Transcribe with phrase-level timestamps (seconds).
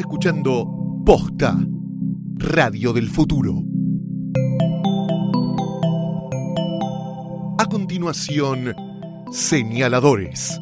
[0.00, 0.66] Escuchando
[1.06, 1.56] Posta,
[2.34, 3.62] Radio del Futuro.
[7.58, 8.74] A continuación,
[9.32, 10.60] señaladores.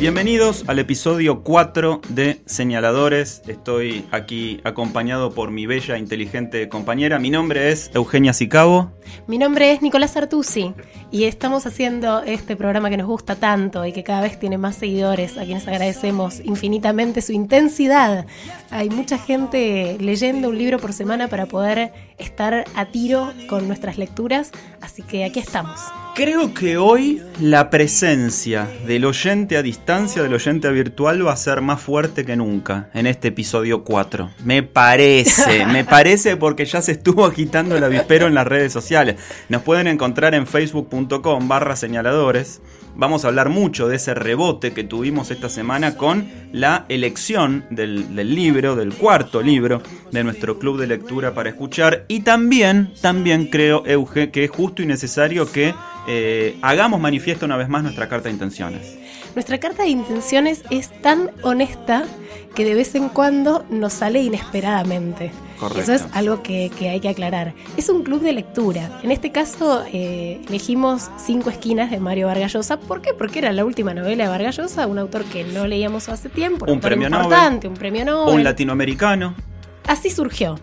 [0.00, 3.42] Bienvenidos al episodio 4 de Señaladores.
[3.46, 7.20] Estoy aquí acompañado por mi bella, inteligente compañera.
[7.20, 8.90] Mi nombre es Eugenia Sicabo.
[9.28, 10.74] Mi nombre es Nicolás Artusi
[11.12, 14.74] y estamos haciendo este programa que nos gusta tanto y que cada vez tiene más
[14.76, 18.26] seguidores, a quienes agradecemos infinitamente su intensidad.
[18.70, 23.98] Hay mucha gente leyendo un libro por semana para poder estar a tiro con nuestras
[23.98, 24.50] lecturas,
[24.80, 25.80] así que aquí estamos.
[26.14, 31.60] Creo que hoy la presencia del oyente a distancia, del oyente virtual, va a ser
[31.60, 34.30] más fuerte que nunca en este episodio 4.
[34.44, 39.16] Me parece, me parece porque ya se estuvo agitando el avispero en las redes sociales.
[39.48, 42.60] Nos pueden encontrar en facebook.com barra señaladores.
[42.96, 48.14] Vamos a hablar mucho de ese rebote que tuvimos esta semana con la elección del,
[48.34, 52.04] libro, del cuarto libro de nuestro club de lectura para escuchar.
[52.06, 55.74] Y también, también creo, Euge, que es justo y necesario que
[56.06, 59.03] eh, hagamos manifiesto una vez más nuestra carta de intenciones.
[59.34, 62.04] Nuestra carta de intenciones es tan honesta
[62.54, 65.32] que de vez en cuando nos sale inesperadamente.
[65.58, 65.80] Correcto.
[65.82, 67.54] Eso es algo que, que hay que aclarar.
[67.76, 69.00] Es un club de lectura.
[69.02, 72.78] En este caso eh, elegimos Cinco Esquinas de Mario Vargas Llosa.
[72.78, 73.12] ¿Por qué?
[73.12, 76.66] Porque era la última novela de Vargas Llosa, un autor que no leíamos hace tiempo,
[76.70, 78.34] Un premio importante, un premio Nobel.
[78.36, 79.34] Un latinoamericano.
[79.88, 80.58] Así surgió.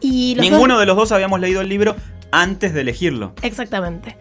[0.00, 1.94] Y Ninguno dos- de los dos habíamos leído el libro
[2.32, 3.32] antes de elegirlo.
[3.42, 4.16] Exactamente.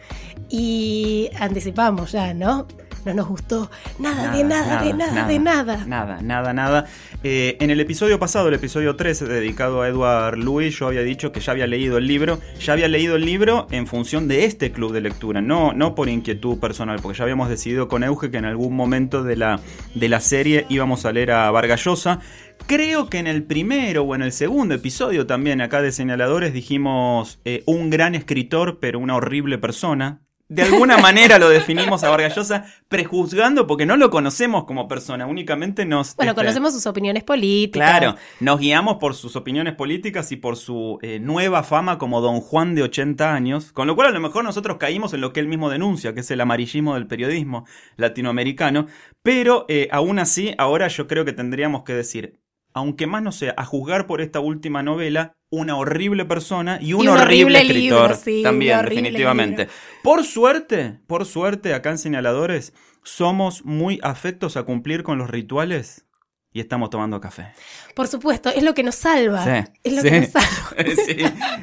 [0.49, 2.67] Y anticipamos ya, ¿no?
[3.07, 5.85] No nos gustó nada, de nada, de nada, de nada.
[5.85, 6.85] Nada, nada, nada.
[7.23, 11.31] Eh, en el episodio pasado, el episodio 13, dedicado a Edward Louis, yo había dicho
[11.31, 12.39] que ya había leído el libro.
[12.59, 16.09] Ya había leído el libro en función de este club de lectura, no, no por
[16.09, 19.61] inquietud personal, porque ya habíamos decidido con Euge que en algún momento de la,
[19.95, 22.19] de la serie íbamos a leer a Vargas Llosa.
[22.65, 27.39] Creo que en el primero o en el segundo episodio también acá de Señaladores dijimos
[27.45, 30.26] eh, un gran escritor, pero una horrible persona.
[30.49, 35.25] De alguna manera lo definimos a Vargas Llosa prejuzgando porque no lo conocemos como persona,
[35.25, 36.15] únicamente nos...
[36.15, 37.89] Bueno, este, conocemos sus opiniones políticas.
[37.89, 42.39] Claro, nos guiamos por sus opiniones políticas y por su eh, nueva fama como Don
[42.39, 45.41] Juan de 80 años, con lo cual a lo mejor nosotros caímos en lo que
[45.41, 47.65] él mismo denuncia, que es el amarillismo del periodismo
[47.97, 48.87] latinoamericano,
[49.21, 52.39] pero eh, aún así, ahora yo creo que tendríamos que decir,
[52.77, 57.03] aunque más no sea, a juzgar por esta última novela, una horrible persona y un,
[57.05, 59.63] Y un horrible, horrible escritor libro, sí, también, definitivamente.
[59.63, 59.73] libro.
[60.03, 62.73] Por suerte, por suerte, acá en Señaladores,
[63.03, 66.05] somos muy afectos a cumplir con los rituales
[66.51, 67.53] y estamos tomando café.
[67.95, 69.43] Por supuesto, es lo que nos salva.
[69.43, 70.09] Sí, es lo sí.
[70.09, 70.47] que nos salva.
[71.05, 71.17] Sí,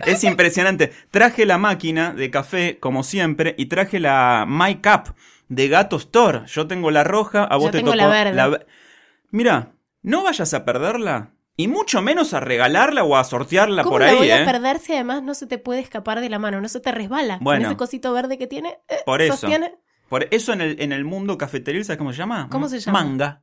[0.07, 0.93] es impresionante.
[1.11, 5.15] Traje la máquina de café, como siempre, y traje la My Cup
[5.49, 6.43] de Gato Store.
[6.47, 8.49] Yo tengo la roja, a vos Yo te tengo tocó la verde.
[8.51, 8.67] ve-
[9.31, 9.74] Mira,
[10.04, 14.09] no vayas a perderla, y mucho menos a regalarla o a sortearla ¿Cómo por la
[14.10, 14.44] ahí, voy a ¿eh?
[14.44, 16.60] perder si además no se te puede escapar de la mano?
[16.60, 17.38] No se te resbala.
[17.41, 17.62] Bueno.
[17.62, 18.78] Con ese cosito verde que tiene.
[18.88, 19.37] eh, Por eso.
[19.37, 19.75] sostiene.
[20.09, 22.48] Por eso en el, en el mundo cafeteril, ¿sabes cómo se llama?
[22.50, 23.03] ¿Cómo se llama?
[23.04, 23.42] Manga.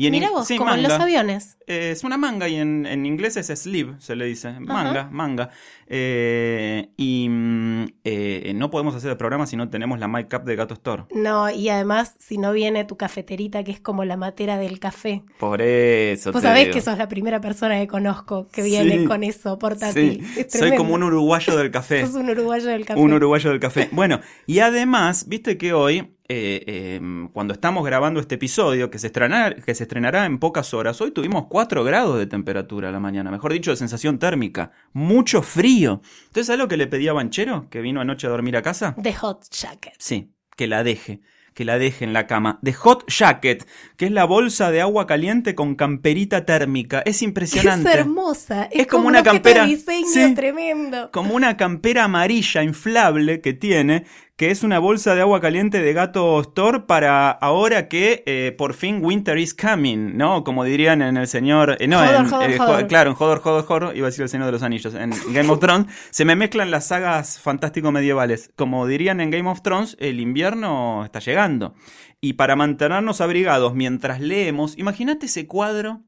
[0.00, 1.58] Y en Mira vos, sí, como en los aviones.
[1.66, 4.58] Eh, es una manga y en, en inglés es sleeve, se le dice.
[4.58, 5.50] Manga, manga.
[5.86, 10.44] Eh, y mm, eh, no podemos hacer el programa si no tenemos la My Cup
[10.44, 11.04] de Gato Store.
[11.14, 15.22] No, y además, si no viene tu cafeterita, que es como la matera del café.
[15.38, 16.32] Por eso.
[16.32, 16.74] Vos te sabés digo.
[16.74, 19.04] que sos la primera persona que conozco que viene Sí.
[19.04, 20.26] con eso portátil.
[20.34, 22.00] Sí, Es soy como un uruguayo del café.
[22.06, 22.98] Sos un uruguayo del café.
[22.98, 23.90] Un uruguayo del café.
[23.92, 27.00] Bueno, y además, viste que hoy, eh, eh,
[27.32, 31.10] cuando estamos grabando este episodio, que se, estrenará, que se estrenará en pocas horas, hoy
[31.10, 34.70] tuvimos 4 grados de temperatura a la mañana, mejor dicho, de sensación térmica.
[34.92, 36.00] Mucho frío.
[36.28, 38.94] Entonces, ¿sabes lo que le pedí a Banchero, que vino anoche a dormir a casa?
[39.02, 39.94] The Hot Jacket.
[39.98, 41.20] Sí, que la deje.
[41.52, 42.60] Que la deje en la cama.
[42.62, 47.02] The Hot Jacket, que es la bolsa de agua caliente con camperita térmica.
[47.04, 47.88] Es impresionante.
[47.90, 48.64] Es hermosa.
[48.70, 49.62] Es, Es como como una un campera.
[49.64, 50.34] de diseño Sí.
[50.36, 51.10] tremendo.
[51.10, 54.04] como una campera amarilla inflable que tiene,
[54.40, 58.72] que es una bolsa de agua caliente de Gato Store para ahora que eh, por
[58.72, 60.44] fin Winter is coming, ¿no?
[60.44, 61.76] Como dirían en el señor...
[61.78, 62.86] eh, no, en, hodor, eh, jo- hodor.
[62.86, 64.94] claro, en Hodor, iba a decir el Señor de los Anillos.
[64.94, 68.50] En Game of Thrones se me mezclan las sagas fantástico medievales.
[68.56, 71.74] Como dirían en Game of Thrones, el invierno está llegando.
[72.22, 76.00] Y para mantenernos abrigados mientras leemos, imagínate ese cuadro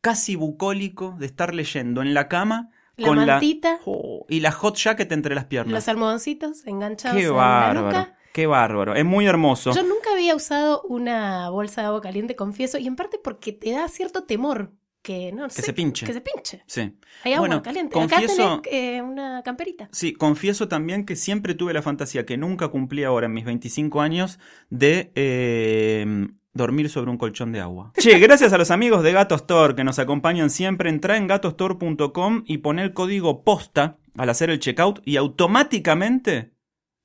[0.00, 3.70] casi bucólico de estar leyendo en la cama La con mantita.
[3.72, 5.72] la Oh, y la hot jacket entre las piernas.
[5.72, 8.16] Los almohadoncitos enganchados Qué en la bárbaro, nuca.
[8.34, 8.94] qué bárbaro.
[8.94, 9.72] Es muy hermoso.
[9.72, 13.70] Yo nunca había usado una bolsa de agua caliente, confieso, y en parte porque te
[13.72, 16.04] da cierto temor que no Que sé, se pinche.
[16.04, 16.64] Que se pinche.
[16.66, 16.98] Sí.
[17.24, 17.94] Hay agua Bueno, caliente.
[17.94, 19.88] confieso- Acá tenés eh, una camperita.
[19.92, 24.00] Sí, confieso también que siempre tuve la fantasía que nunca cumplí ahora en mis 25
[24.02, 24.38] años
[24.70, 26.26] de eh,
[26.58, 27.92] dormir sobre un colchón de agua.
[27.96, 32.42] Che, gracias a los amigos de Gato Store que nos acompañan siempre, entra en gatostore.com
[32.46, 36.52] y pon el código POSTA al hacer el checkout y automáticamente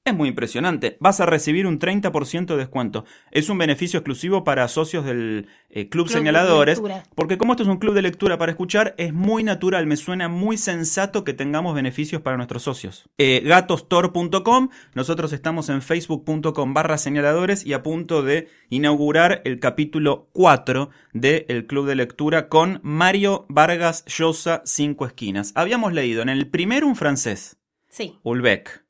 [0.05, 0.97] es muy impresionante.
[0.99, 3.05] Vas a recibir un 30% de descuento.
[3.31, 6.81] Es un beneficio exclusivo para socios del eh, Club Club de Señaladores.
[7.15, 10.27] Porque como esto es un club de lectura para escuchar, es muy natural, me suena
[10.27, 13.09] muy sensato que tengamos beneficios para nuestros socios.
[13.17, 20.29] Eh, gatostore.com, nosotros estamos en facebook.com barra señaladores y a punto de inaugurar el capítulo
[20.33, 25.53] 4 del club de lectura con Mario Vargas Llosa Cinco Esquinas.
[25.55, 27.57] Habíamos leído en el primero un francés,
[27.89, 28.17] Sí.
[28.23, 28.82] Ulbeck.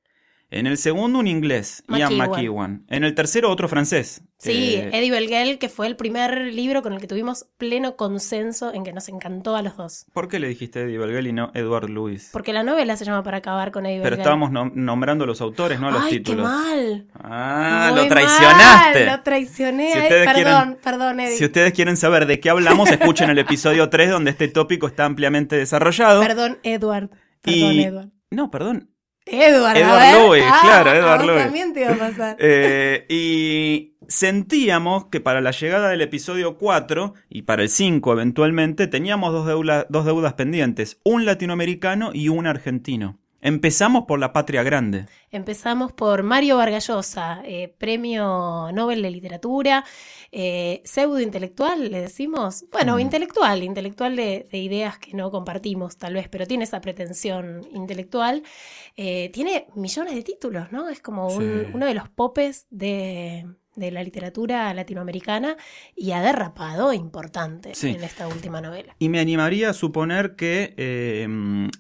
[0.56, 2.86] En el segundo un inglés, Ian McEwan.
[2.88, 4.22] En el tercero otro francés.
[4.38, 8.72] Sí, eh, Eddie Belgel, que fue el primer libro con el que tuvimos pleno consenso
[8.74, 10.06] en que nos encantó a los dos.
[10.14, 12.30] ¿Por qué le dijiste Eddie Belgel y no Edward Lewis?
[12.32, 14.20] Porque la novela se llama Para acabar con Eddie Pero Belgel.
[14.20, 16.46] estábamos nom- nombrando los autores, no los Ay, títulos.
[16.48, 17.08] qué mal.
[17.16, 19.06] Ah, Muy lo traicionaste.
[19.08, 19.92] mal, lo traicioné.
[19.94, 21.38] Si perdón, quieren- perdón, Eddie.
[21.38, 25.06] Si ustedes quieren saber de qué hablamos, escuchen el episodio 3 donde este tópico está
[25.06, 26.22] ampliamente desarrollado.
[26.22, 27.10] Perdón, Edward.
[27.42, 27.84] Perdón, y...
[27.84, 28.10] Edward.
[28.30, 28.90] No, perdón.
[29.26, 30.28] Edward, Edward.
[30.28, 31.44] Louis, Ah, claro, Edward Louis.
[31.44, 32.36] también te iba a pasar.
[32.40, 38.88] Eh, y sentíamos que para la llegada del episodio 4 y para el 5 eventualmente
[38.88, 43.18] teníamos dos, deula- dos deudas pendientes, un latinoamericano y un argentino.
[43.46, 45.06] Empezamos por la patria grande.
[45.30, 49.84] Empezamos por Mario Vargallosa, eh, premio Nobel de Literatura,
[50.32, 52.64] eh, pseudo intelectual, le decimos.
[52.72, 53.00] Bueno, Mm.
[53.02, 58.44] intelectual, intelectual de, de ideas que no compartimos, tal vez, pero tiene esa pretensión intelectual.
[58.96, 60.88] Eh, tiene millones de títulos, ¿no?
[60.88, 61.72] Es como un- Sí.
[61.74, 65.58] uno de los popes de, de la literatura latinoamericana
[65.96, 67.90] y ha derrapado importante Sí.
[67.90, 68.96] en esta última novela.
[69.00, 71.28] Y me animaría a suponer que eh,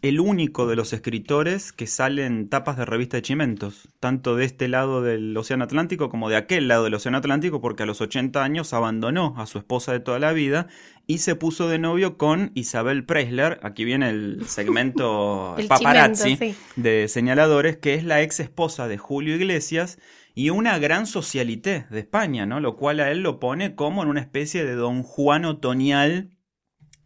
[0.01, 4.45] el único de los escritores que sale en tapas de revista de Chimentos, tanto de
[4.45, 8.01] este lado del Océano Atlántico como de aquel lado del Océano Atlántico, porque a los
[8.01, 10.67] 80 años abandonó a su esposa de toda la vida
[11.05, 13.59] y se puso de novio con Isabel Preisler.
[13.61, 16.81] Aquí viene el segmento El paparazzi chimento, sí.
[16.81, 19.99] de señaladores, que es la ex esposa de Julio Iglesias
[20.35, 22.59] y una gran socialité de España, ¿no?
[22.59, 26.29] Lo cual a él lo pone como en una especie de don Juan Otonial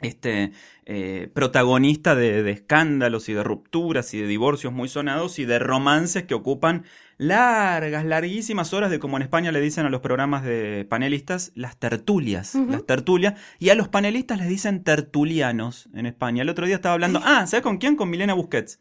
[0.01, 0.51] este
[0.85, 6.24] eh, protagonista de escándalos y de rupturas y de divorcios muy sonados y de romances
[6.24, 6.85] que ocupan
[7.18, 11.78] largas, larguísimas horas de como en España le dicen a los programas de panelistas, las
[11.78, 16.44] tertulias, las tertulias, y a los panelistas les dicen tertulianos en España.
[16.44, 17.96] El otro día estaba hablando, ah, ¿sabes con quién?
[17.96, 18.80] Con Milena Busquets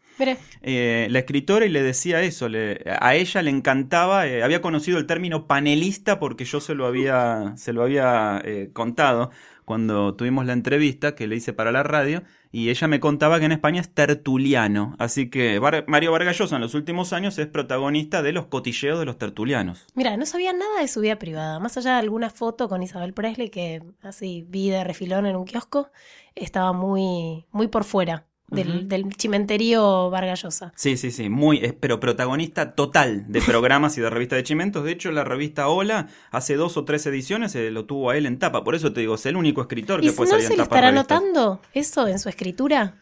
[0.63, 4.99] eh, la escritora y le decía eso, le- a ella le encantaba, eh, había conocido
[4.99, 9.31] el término panelista porque yo se lo había, se lo había eh, contado
[9.65, 12.23] cuando tuvimos la entrevista que le hice para la radio
[12.57, 16.63] y ella me contaba que en España es tertuliano, así que Mario Vargas Llosa en
[16.63, 19.85] los últimos años es protagonista de los cotilleos de los tertulianos.
[19.95, 23.13] Mira, no sabía nada de su vida privada, más allá de alguna foto con Isabel
[23.13, 25.91] Presley que así vi de refilón en un kiosco,
[26.35, 28.87] estaba muy, muy por fuera del, Ujú.
[28.89, 30.73] del chimenterío Vargallosa.
[30.77, 34.85] Sí, sí, sí, muy, es- pero protagonista total de programas y de revistas de chimentos.
[34.85, 38.27] De hecho, la revista Hola, hace dos o tres ediciones, eh, lo tuvo a él
[38.27, 38.63] en tapa.
[38.65, 40.59] Por eso te digo, es el único escritor ¿Y que puede no salir se en
[40.59, 41.21] le tapa estará revistas.
[41.23, 42.95] notando eso en su escritura?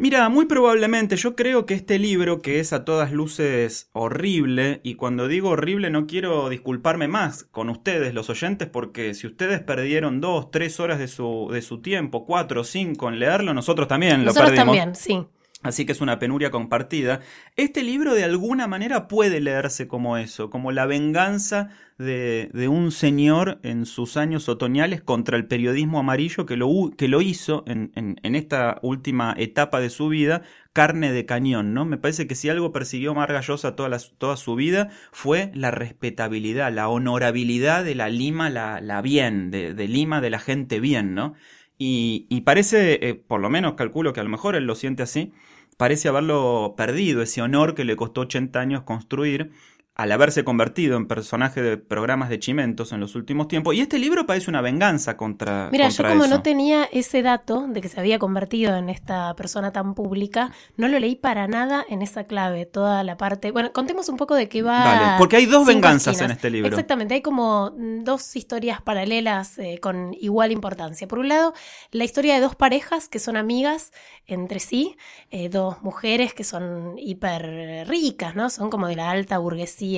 [0.00, 4.94] Mira, muy probablemente, yo creo que este libro, que es a todas luces horrible, y
[4.94, 10.22] cuando digo horrible no quiero disculparme más con ustedes, los oyentes, porque si ustedes perdieron
[10.22, 14.28] dos, tres horas de su, de su tiempo, cuatro, cinco en leerlo, nosotros también lo
[14.28, 14.74] Nosotros perdimos.
[14.74, 15.26] también, sí.
[15.62, 17.20] Así que es una penuria compartida.
[17.54, 22.90] Este libro de alguna manera puede leerse como eso, como la venganza de, de un
[22.92, 27.92] señor en sus años otoñales contra el periodismo amarillo que lo, que lo hizo en,
[27.94, 30.40] en- en esta última etapa de su vida,
[30.72, 31.84] carne de cañón, ¿no?
[31.84, 35.70] Me parece que si algo persiguió Marga Llosa toda, la- toda su vida fue la
[35.70, 40.80] respetabilidad, la honorabilidad de la Lima, la, la bien, de, de Lima, de la gente
[40.80, 41.34] bien, ¿no?
[41.76, 45.02] Y, y parece, eh, por lo menos calculo que a lo mejor él lo siente
[45.02, 45.32] así,
[45.80, 49.52] parece haberlo perdido, ese honor que le costó 80 años construir
[50.00, 53.74] al haberse convertido en personaje de programas de chimentos en los últimos tiempos.
[53.74, 56.34] Y este libro parece una venganza contra, Mira, yo como eso.
[56.34, 60.88] no tenía ese dato de que se había convertido en esta persona tan pública, no
[60.88, 63.50] lo leí para nada en esa clave, toda la parte...
[63.50, 64.78] Bueno, contemos un poco de qué va...
[64.78, 66.30] Dale, porque hay dos venganzas Esquinas.
[66.30, 66.70] en este libro.
[66.70, 71.06] Exactamente, hay como dos historias paralelas eh, con igual importancia.
[71.08, 71.52] Por un lado,
[71.90, 73.92] la historia de dos parejas que son amigas
[74.26, 74.96] entre sí,
[75.30, 78.48] eh, dos mujeres que son hiper ricas, ¿no?
[78.48, 79.89] Son como de la alta burguesía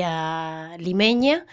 [0.79, 1.47] limeña,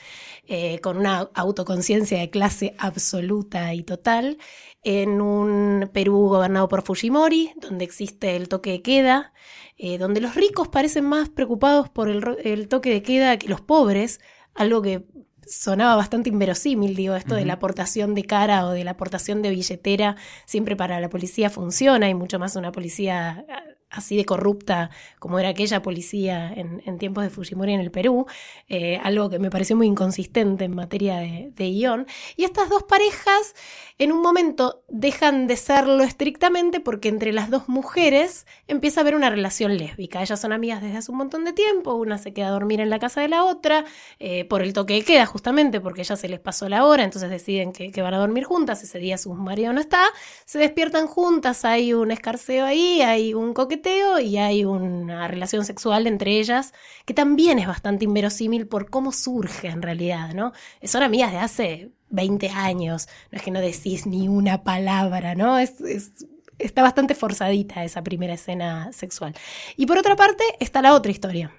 [0.48, 4.38] eh, con una autoconciencia de clase absoluta y total,
[4.84, 9.34] en un Perú gobernado por Fujimori, donde existe el toque de queda,
[9.78, 13.62] eh, donde los ricos parecen más preocupados por el, el toque de queda que los
[13.62, 14.20] pobres,
[14.56, 15.06] algo que
[15.46, 19.50] sonaba bastante inverosímil, digo, esto de la aportación de cara o de la aportación de
[19.50, 20.16] billetera
[20.46, 23.46] siempre para la policía funciona y mucho más una policía
[23.90, 28.26] así de corrupta como era aquella policía en, tiempos de Fujimori en el Perú,
[28.68, 32.08] eh, algo que me pareció muy inconsistente en materia de, guion.
[32.36, 33.56] Y estas dos parejas
[33.98, 39.16] en un momento dejan de serlo estrictamente porque entre las dos mujeres empieza a haber
[39.16, 40.22] una relación lésbica.
[40.22, 42.90] Ellas son amigas desde hace un montón de tiempo, una se queda a dormir en
[42.90, 43.86] la casa de la otra,
[44.20, 47.30] eh, por el toque de queda justamente, porque ya se les pasó la hora, entonces
[47.30, 50.04] deciden que, que van a dormir juntas, ese día su marido no está,
[50.46, 53.79] se despiertan juntas, hay un escarceo ahí, hay un coqueteo,
[54.20, 56.74] y hay una relación sexual entre ellas
[57.06, 60.54] que también es bastante inverosímil por cómo surge en realidad, ¿no?
[60.84, 65.58] Son amigas de hace 20 años, no es que no decís ni una palabra, ¿no?
[65.58, 66.26] Es, es,
[66.60, 69.36] está bastante forzadita esa primera escena sexual.
[69.78, 71.52] Y por otra parte está la otra historia,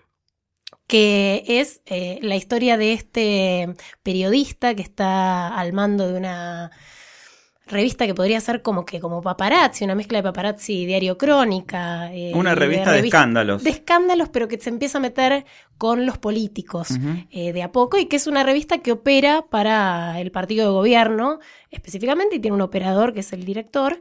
[0.87, 6.71] que es eh, la historia de este periodista que está al mando de una
[7.71, 12.13] revista que podría ser como que como paparazzi, una mezcla de paparazzi diario crónica.
[12.13, 13.65] Eh, una revista de, de, escándalos.
[13.65, 15.45] De escándalos, pero que se empieza a meter
[15.79, 17.27] con los políticos uh -huh.
[17.31, 20.73] eh, de a poco y que es una revista que opera para el partido de
[20.73, 21.39] gobierno
[21.71, 24.01] específicamente y tiene un operador que es el director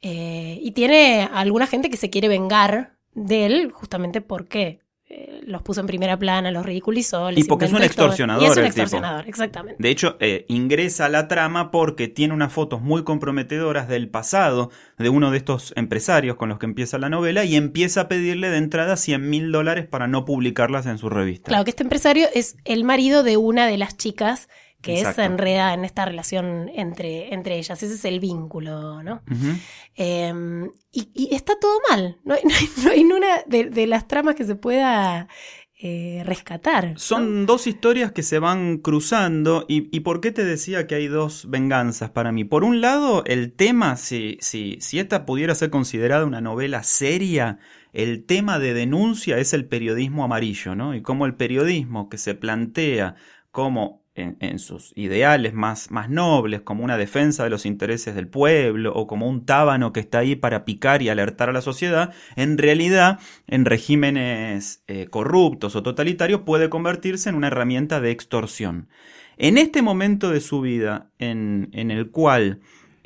[0.00, 5.62] eh, y tiene alguna gente que se quiere vengar de él justamente porque eh, los
[5.62, 7.30] puso en primera plana, los ridiculizó.
[7.30, 8.42] Y porque es un extorsionador.
[8.42, 9.30] Y es un extorsionador, tipo.
[9.30, 9.82] exactamente.
[9.82, 14.70] De hecho, eh, ingresa a la trama porque tiene unas fotos muy comprometedoras del pasado
[14.98, 18.50] de uno de estos empresarios con los que empieza la novela y empieza a pedirle
[18.50, 21.48] de entrada 100 mil dólares para no publicarlas en su revista.
[21.48, 25.22] Claro, que este empresario es el marido de una de las chicas que Exacto.
[25.22, 27.82] es enreda en esta relación entre, entre ellas.
[27.82, 29.22] Ese es el vínculo, ¿no?
[29.28, 29.60] Uh -huh.
[29.96, 32.18] eh, y, y, está todo mal.
[32.24, 35.28] No hay, no hay, no hay una de, de, las tramas que se pueda
[35.80, 36.94] eh, rescatar.
[36.96, 37.46] Son ¿no?
[37.46, 39.64] dos historias que se van cruzando.
[39.68, 42.44] Y, y, por qué te decía que hay dos venganzas para mí?
[42.44, 47.58] Por un lado, el tema, si, si, si esta pudiera ser considerada una novela seria,
[47.92, 50.94] el tema de denuncia es el periodismo amarillo, ¿no?
[50.94, 53.14] Y cómo el periodismo que se plantea
[53.50, 58.92] como en, sus ideales más, más nobles, como una defensa de los intereses del pueblo
[58.94, 62.58] o como un tábano que está ahí para picar y alertar a la sociedad, en
[62.58, 68.88] realidad en regímenes eh, corruptos o totalitarios puede convertirse en una herramienta de extorsión.
[69.36, 72.60] En este momento de su vida en, en el cual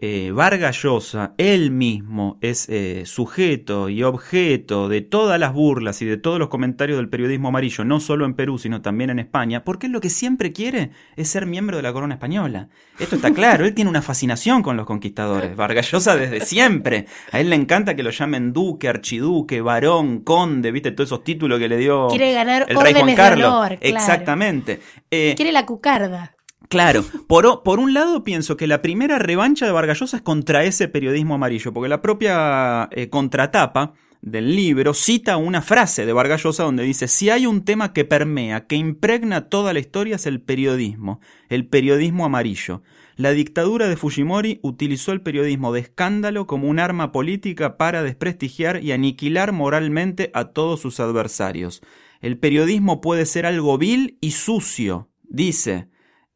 [0.04, 6.06] eh, Vargas Llosa, él mismo, es eh, sujeto y objeto de todas las burlas y
[6.06, 9.62] de todos los comentarios del periodismo amarillo, no solo en Perú, sino también en España,
[9.62, 12.68] porque él lo que siempre quiere es ser miembro de la corona española.
[12.98, 15.54] Esto está claro, él tiene una fascinación con los conquistadores.
[15.54, 17.06] Vargas Llosa desde siempre.
[17.30, 21.60] A él le encanta que lo llamen duque, archiduque, varón, conde, viste, todos esos títulos
[21.60, 23.46] que le dio quiere ganar el rey Juan Carlos.
[23.46, 23.96] Honor, claro.
[23.96, 24.80] Exactamente.
[25.12, 26.34] Eh, quiere la cucarda.
[26.72, 31.34] Claro, por, un lado pienso que la primera revancha de Vargallosa es contra ese periodismo
[31.34, 37.08] amarillo, porque la propia eh, contratapa del libro cita una frase de Vargallosa donde dice,
[37.08, 41.66] si hay un tema que permea, que impregna toda la historia es el periodismo, el
[41.66, 42.82] periodismo amarillo.
[43.16, 48.82] La dictadura de Fujimori utilizó el periodismo de escándalo como un arma política para desprestigiar
[48.82, 51.82] y aniquilar moralmente a todos sus adversarios.
[52.22, 55.91] El periodismo puede ser algo vil y sucio, dice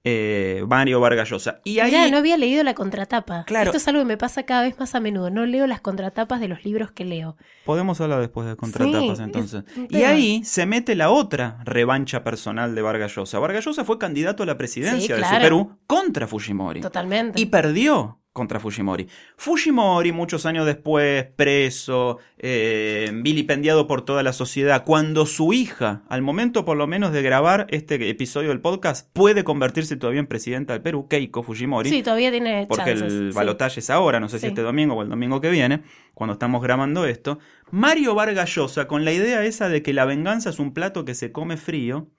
[0.09, 1.61] eh, Mario Vargas Llosa.
[1.65, 3.43] Y ahí, Mirá, no había leído la contratapa.
[3.45, 3.71] Claro.
[3.71, 5.31] Esto es algo que me pasa cada vez más a menudo.
[5.31, 7.37] No leo las contratapas de los libros que leo.
[7.65, 9.65] Podemos hablar después de contratapas sí, entonces.
[9.91, 13.41] Y ahí se mete la otra revancha personal de Vargas Llosa.
[13.41, 15.39] Vargas Llosa fue candidato a la presidencia sí, claro.
[15.39, 16.83] de Perú contra Fujimori.
[16.83, 17.41] Totalmente.
[17.41, 19.09] Y perdió contra Fujimori.
[19.39, 26.21] Fujimori, muchos años después, preso, eh, vilipendiado por toda la sociedad, cuando su hija, al
[26.21, 30.75] momento por lo menos de grabar este episodio del podcast, puede convertirse todavía en presidenta
[30.75, 31.89] del Perú, Keiko Fujimori.
[31.89, 33.37] Sí, todavía tiene Porque chances, el sí.
[33.37, 34.43] balotaje es ahora, no sé sí.
[34.43, 37.39] si este domingo o el domingo que viene, cuando estamos grabando esto.
[37.71, 41.15] Mario Vargas Llosa, con la idea esa de que la venganza es un plato que
[41.15, 42.11] se come frío,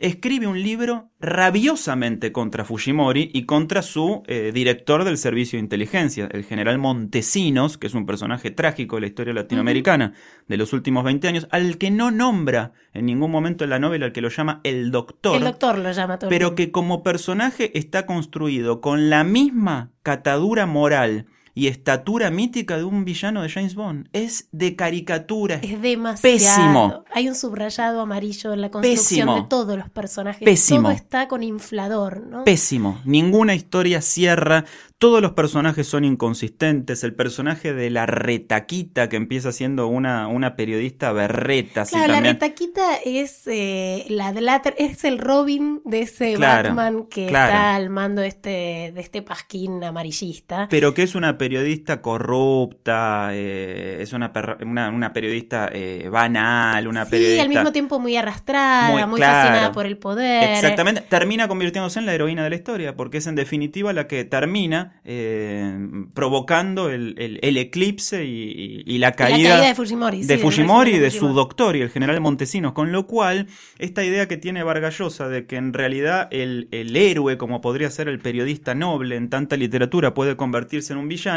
[0.00, 6.26] escribe un libro rabiosamente contra Fujimori y contra su eh, director del servicio de inteligencia,
[6.32, 10.14] el general Montesinos, que es un personaje trágico de la historia latinoamericana
[10.48, 14.06] de los últimos 20 años, al que no nombra en ningún momento en la novela,
[14.06, 15.36] al que lo llama el doctor.
[15.36, 16.30] El doctor lo llama todo.
[16.30, 22.84] Pero que como personaje está construido con la misma catadura moral y estatura mítica de
[22.84, 24.08] un villano de James Bond.
[24.12, 25.56] Es de caricatura.
[25.62, 26.20] Es demasiado.
[26.36, 27.04] Pésimo.
[27.12, 29.34] Hay un subrayado amarillo en la construcción Pésimo.
[29.36, 30.42] de todos los personajes.
[30.44, 30.82] Pésimo.
[30.88, 32.44] Todo está con inflador, ¿no?
[32.44, 33.00] Pésimo.
[33.04, 34.64] Ninguna historia cierra.
[34.98, 37.04] Todos los personajes son inconsistentes.
[37.04, 41.84] El personaje de la retaquita, que empieza siendo una, una periodista berreta.
[41.86, 47.06] Claro, la retaquita es eh, la de la- es el Robin de ese Claro, Batman
[47.08, 47.52] que claro.
[47.52, 50.68] está al mando de este, de este pasquín amarillista.
[50.70, 54.30] Pero que es una periodista corrupta, eh, es una,
[54.62, 57.42] una, una periodista eh, banal, una sí, periodista...
[57.42, 59.34] al mismo tiempo muy arrastrada, Muy muy, claro.
[59.48, 60.50] fascinada por el poder.
[60.50, 64.24] Exactamente, termina convirtiéndose en la heroína de la historia, porque es en definitiva la que
[64.24, 65.72] termina eh,
[66.12, 70.22] provocando el, el- el eclipse y, y- y la Y caída, la caída de Fujimori.
[70.22, 73.46] sí, de Fujimori y régimen de su doctor y el general Montesinos, con lo cual
[73.78, 78.08] esta idea que tiene Vargallosa de que en realidad el, el héroe, como podría ser
[78.08, 81.29] el periodista noble en tanta literatura, puede convertirse en un villano,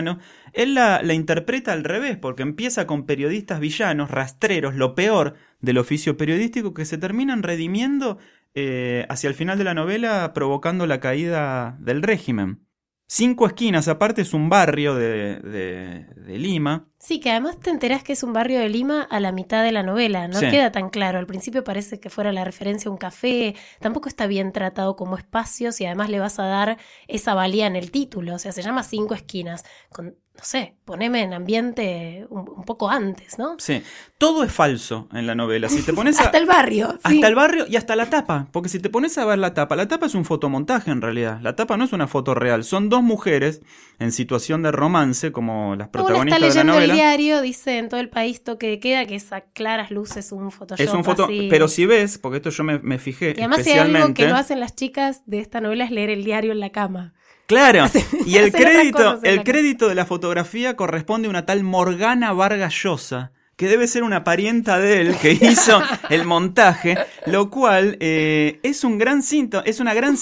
[0.53, 6.17] él la, interpreta al revés, porque empieza con periodistas villanos, rastreros, lo peor del oficio
[6.17, 8.17] periodístico, que se terminan redimiendo
[8.55, 12.65] eh, hacia el final de la novela, provocando la caída del régimen.
[13.05, 16.87] Cinco esquinas, aparte, es un barrio de, de- de Lima.
[16.97, 19.71] Sí, que además te enterás que es un barrio de Lima a la mitad de
[19.71, 20.27] la novela.
[20.27, 20.49] No Sí.
[20.49, 21.19] queda tan claro.
[21.19, 23.55] Al principio parece que fuera la referencia a un café.
[23.81, 27.75] Tampoco está bien tratado como espacios y además le vas a dar esa valía en
[27.75, 28.33] el título.
[28.35, 29.63] O sea, se llama Cinco Esquinas.
[29.91, 33.55] Con, no sé, poneme en ambiente un, un poco antes, ¿no?
[33.59, 33.83] Sí,
[34.17, 35.69] todo es falso en la novela.
[35.69, 36.93] Si te pones a- Hasta el barrio.
[36.93, 37.15] sí.
[37.15, 38.47] Hasta el barrio y hasta la tapa.
[38.51, 41.39] Porque si te pones a ver la tapa, la tapa es un fotomontaje en realidad.
[41.41, 42.63] La tapa no es una foto real.
[42.63, 43.61] Son dos mujeres
[43.99, 46.93] en situación de romance, como las protagonistas está de la leyendo el novela.
[46.95, 50.49] diario, dice en todo el país toque de queda que es a claras luces un
[50.51, 50.83] Photoshop.
[50.85, 51.25] Es un foto.
[51.25, 51.47] así.
[51.49, 54.27] Pero si ves, porque esto yo me, me fijé Y además si hay algo que
[54.27, 57.13] no hacen las chicas de esta novela es leer el diario en la cama.
[57.53, 57.85] Claro,
[58.25, 63.31] y el crédito, el crédito de la fotografía corresponde a una tal Morgana Vargas Llosa,
[63.55, 65.79] que debe ser una parienta de él que hizo
[66.09, 70.17] el montaje, lo cual eh, es un gran cinto, es una gran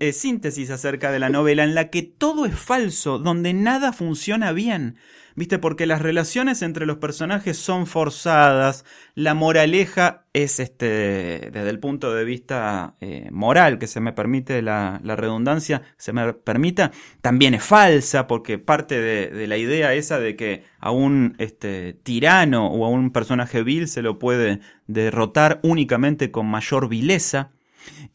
[0.00, 4.50] eh, síntesis acerca de la novela en la que todo es falso, donde nada funciona
[4.50, 4.96] bien.
[5.34, 5.58] ¿Viste?
[5.58, 8.84] Porque las relaciones entre los personajes son forzadas,
[9.14, 14.60] la moraleja es, este, desde el punto de vista eh, moral, que se me permite
[14.62, 16.90] la, redundancia, se me permita,
[17.20, 21.94] también es falsa, porque parte de, de la idea esa de que a un este,
[21.94, 27.52] tirano o a un personaje vil se lo puede derrotar únicamente con mayor vileza.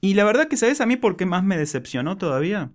[0.01, 2.71] Y la verdad que, ¿sabes a mí por qué más me decepcionó todavía?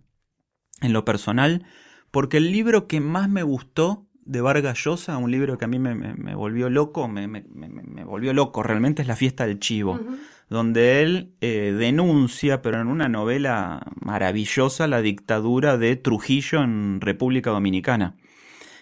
[0.81, 1.65] En lo personal,
[2.11, 5.79] porque el libro que más me gustó de Vargas Llosa, un libro que a mí
[5.79, 7.27] me, me- me volvió loco, me,
[8.05, 10.01] volvió loco, realmente es La fiesta del chivo,
[10.49, 17.51] donde él eh, denuncia, pero en una novela maravillosa, la dictadura de Trujillo en República
[17.51, 18.17] Dominicana.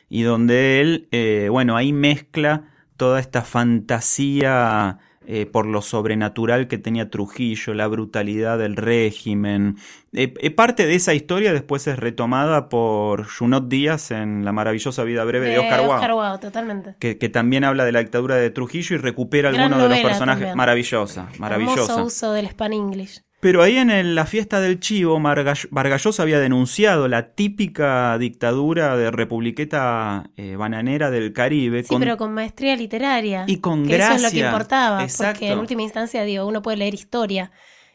[0.08, 2.64] Y donde él, eh, bueno, ahí mezcla
[2.96, 4.98] toda esta fantasía
[5.32, 9.76] eh, por lo sobrenatural que tenía Trujillo, la brutalidad del régimen.
[10.12, 15.04] Eh, eh, parte de esa historia después es retomada por Junot Díaz en La maravillosa
[15.04, 16.96] vida breve de, Oscar Oscar Wilde, totalmente.
[16.98, 20.04] que, que también habla de la dictadura de Trujillo y recupera Gran algunos de los
[20.04, 20.40] personajes.
[20.40, 20.56] también.
[20.56, 22.02] Maravillosa, Hermoso maravillosa.
[22.02, 23.22] uso del Span English.
[23.40, 29.10] Pero ahí en el- la fiesta del Chivo, Vargallosa había denunciado la típica dictadura de
[29.10, 31.82] republiqueta eh, bananera del Caribe.
[31.82, 33.44] Sí, con- pero con maestría literaria.
[33.46, 34.46] Y con que Eso es lo que gracia.
[34.46, 35.02] importaba.
[35.02, 35.40] Exacto.
[35.40, 37.50] Porque en última instancia, digo, uno puede leer historia.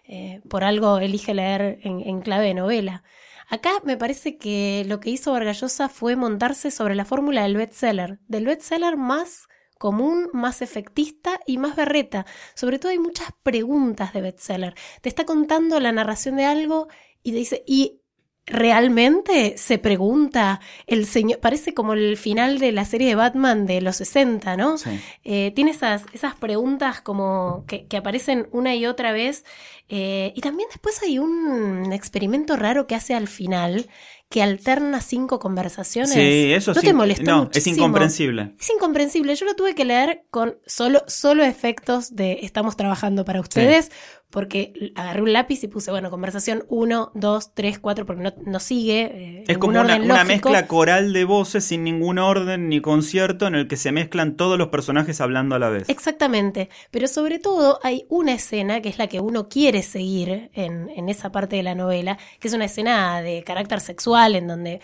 [0.08, 3.01] eh, por algo elige leer en, en clave de novela.
[3.49, 8.19] Acá me parece que lo que hizo Vargallosa fue montarse sobre la fórmula del bestseller.
[8.27, 12.25] Del bestseller más común, más efectista y más berreta.
[12.53, 14.75] Sobre todo hay muchas preguntas de bestseller.
[15.01, 16.88] Te está contando la narración de algo
[17.23, 18.01] y te dice, ¿y
[18.47, 21.39] realmente se pregunta el señor?
[21.39, 24.77] Parece como el final de la serie de Batman de los 60, ¿no?
[24.77, 24.99] Sí.
[25.23, 29.45] Eh, tiene esas, esas preguntas como que, que aparecen una y otra vez.
[29.89, 33.89] eh, y también después hay un experimento raro que hace al final,
[34.36, 36.12] que alterna cinco conversaciones.
[36.12, 36.88] Sí, eso ¿No sí.
[36.88, 37.76] te molestó No, es muchísimo?
[37.78, 38.54] incomprensible.
[38.60, 39.34] Es incomprensible.
[39.34, 43.93] Yo lo tuve que leer con solo, solo efectos de estamos trabajando para ustedes,
[44.30, 48.60] porque agarré un lápiz y puse, bueno, conversación 1, 2, 3, 4, porque no, no
[48.60, 49.02] sigue.
[49.13, 53.56] eh, Es como una, una mezcla coral de voces sin ningún orden ni concierto en
[53.56, 55.88] el que se mezclan todos los personajes hablando a la vez.
[55.88, 60.89] Exactamente, pero sobre todo hay una escena que es la que uno quiere seguir en,
[60.89, 64.81] en esa parte de la novela, que es una escena de carácter sexual en donde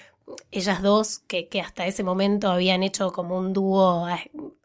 [0.52, 4.20] ellas dos, que, que hasta ese momento habían hecho como un dúo a,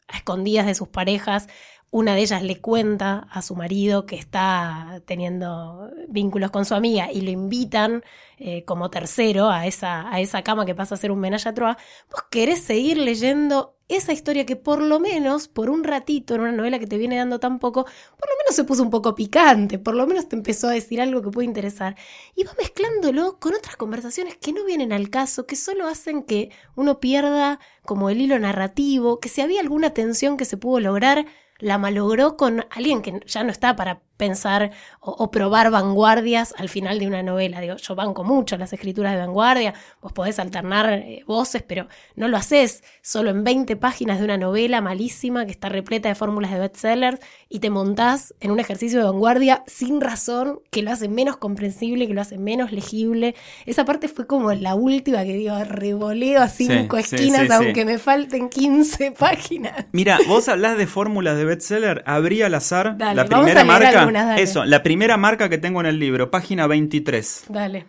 [0.08, 1.48] a escondidas de sus parejas,
[1.90, 7.10] una de ellas le cuenta a su marido que está teniendo vínculos con su amiga
[7.12, 8.02] y lo invitan
[8.38, 11.54] eh, como tercero a esa, a esa cama que pasa a ser un menage a
[11.54, 11.76] trois,
[12.10, 16.52] vos querés seguir leyendo esa historia que por lo menos, por un ratito, en una
[16.52, 19.78] novela que te viene dando tan poco, por lo menos se puso un poco picante,
[19.78, 21.96] por lo menos te empezó a decir algo que puede interesar.
[22.34, 26.50] Y va mezclándolo con otras conversaciones que no vienen al caso, que solo hacen que
[26.74, 31.26] uno pierda como el hilo narrativo, que si había alguna tensión que se pudo lograr,
[31.58, 36.98] la malogró con alguien que ya no está para pensar o, probar vanguardias al final
[36.98, 37.60] de una novela.
[37.60, 42.28] Digo, yo banco mucho las escrituras de vanguardia, vos podés alternar eh, voces, pero no
[42.28, 46.50] lo haces solo en 20 páginas de una novela malísima que está repleta de fórmulas
[46.50, 51.08] de bestsellers y te montás en un ejercicio de vanguardia sin razón que lo hace
[51.08, 53.34] menos comprensible, que lo hace menos legible.
[53.66, 58.48] Esa parte fue como la última que digo, revoleo a cinco esquinas, aunque me falten
[58.48, 59.86] 15 páginas.
[59.92, 64.05] Mira, vos hablás de fórmulas de bestseller, abrí al azar la primera marca
[64.38, 67.44] eso, la primera marca que tengo en el libro, página 23.
[67.48, 67.86] Dale.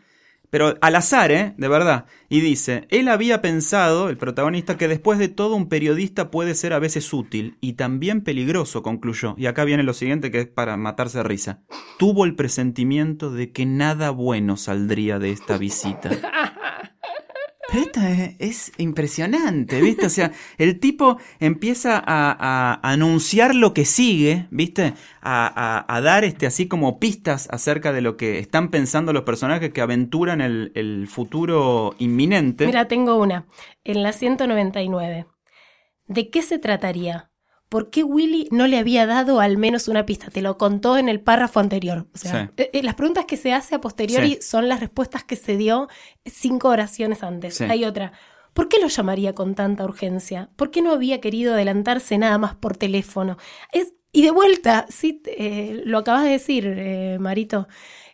[0.49, 1.53] Pero al azar, ¿eh?
[1.57, 2.05] De verdad.
[2.29, 6.71] Y dice, él había pensado, el protagonista, que después de todo un periodista puede ser
[6.71, 9.35] a veces útil y también peligroso, concluyó.
[9.37, 11.63] Y acá viene lo siguiente que es para matarse de risa.
[11.99, 16.11] Tuvo el presentimiento de que nada bueno saldría de esta visita.
[17.71, 17.85] Pero
[18.39, 20.05] es, impresionante, ¿viste?
[20.05, 24.93] O sea, el tipo empieza a, anunciar lo que sigue, ¿viste?
[25.21, 29.81] A, dar este, así como pistas acerca de lo que están pensando los personajes que
[29.81, 32.65] aventuran el, el futuro inminente.
[32.65, 33.45] Mira, tengo una.
[33.83, 35.25] En la 199.
[36.07, 37.31] ¿De qué se trataría?
[37.69, 40.29] ¿Por qué Willy no le había dado al menos una pista?
[40.29, 42.07] Te lo contó en el párrafo anterior.
[42.13, 45.35] O sea, eh, eh, las preguntas que se hace a posteriori son las respuestas que
[45.35, 45.87] se dio
[46.25, 47.59] cinco oraciones antes.
[47.61, 48.13] Hay otra.
[48.53, 50.49] ¿Por qué lo llamaría con tanta urgencia?
[50.55, 53.37] ¿Por qué no había querido adelantarse nada más por teléfono?
[53.71, 57.67] Es, y de vuelta, sí, eh, lo acabas de decir, Marito.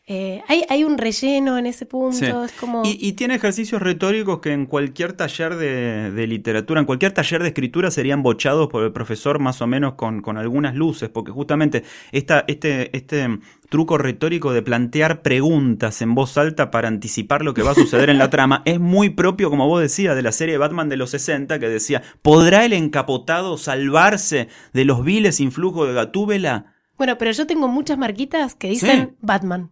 [0.06, 2.44] Eh, hay, hay, un relleno en ese punto.
[2.44, 2.84] Es como...
[2.84, 7.90] y, tiene ejercicios retóricos que en cualquier taller de, literatura, en cualquier taller de escritura
[7.90, 12.44] serían bochados por el profesor más o menos con, con algunas luces, porque justamente esta,
[12.50, 13.40] este, este
[13.70, 18.10] truco retórico de plantear preguntas en voz alta para anticipar lo que va a suceder
[18.10, 21.12] en la trama es muy propio, como vos decías, de la serie Batman de los
[21.12, 26.74] 60 que decía, ¿podrá el encapotado salvarse de los viles influjos de Gatúbela?
[26.98, 29.72] Bueno, pero yo tengo muchas marquitas que dicen Batman.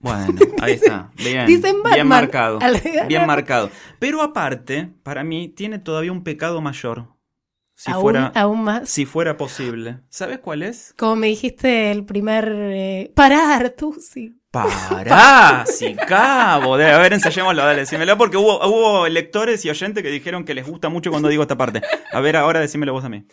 [0.00, 1.10] Bueno, ahí está.
[1.16, 2.58] Bien, bien marcado.
[3.08, 3.70] Bien marcado.
[3.98, 7.08] Pero aparte, para mí, tiene todavía un pecado mayor.
[7.74, 8.88] Si fuera, aún más.
[8.88, 10.00] Si fuera posible.
[10.08, 10.94] ¿Sabes cuál es?
[10.96, 12.52] Como me dijiste el primer...
[12.52, 14.34] Eh, parar, tú sí.
[14.50, 16.74] Pará, si cabo.
[16.74, 20.66] a ver, ensayémoslo, dale, decímelo, porque hubo, hubo lectores y oyentes que dijeron que les
[20.66, 21.82] gusta mucho cuando digo esta parte.
[22.12, 23.26] A ver, ahora decímelo vos a mí.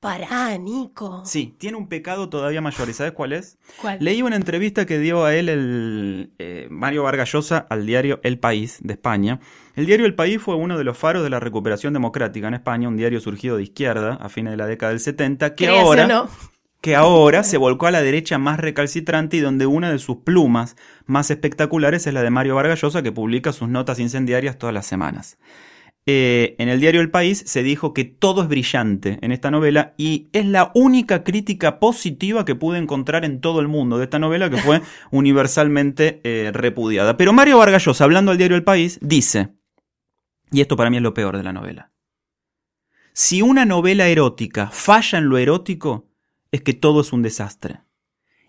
[0.00, 1.22] Pará, Nico.
[1.24, 2.88] Sí, tiene un pecado todavía mayor.
[2.88, 3.58] ¿Y sabes cuál es?
[3.80, 3.98] ¿Cuál?
[4.00, 8.78] Leí una entrevista que dio a él el eh, Mario Vargallosa al diario El País
[8.82, 9.40] de España.
[9.74, 12.88] El diario El País fue uno de los faros de la recuperación democrática en España,
[12.88, 16.28] un diario surgido de izquierda a fines de la década del 70, que ahora,
[16.82, 20.76] que ahora se volcó a la derecha más recalcitrante y donde una de sus plumas
[21.06, 25.38] más espectaculares es la de Mario Vargallosa, que publica sus notas incendiarias todas las semanas.
[26.08, 29.92] Eh, en el diario El País se dijo que todo es brillante en esta novela
[29.96, 34.20] y es la única crítica positiva que pude encontrar en todo el mundo de esta
[34.20, 37.16] novela que fue universalmente eh, repudiada.
[37.16, 39.54] Pero Mario Vargallosa, hablando al diario El País, dice,
[40.52, 41.90] y esto para mí es lo peor de la novela,
[43.12, 46.06] si una novela erótica falla en lo erótico,
[46.52, 47.80] es que todo es un desastre.